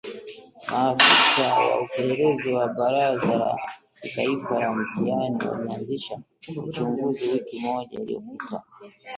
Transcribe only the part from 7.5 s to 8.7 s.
moja iliyopita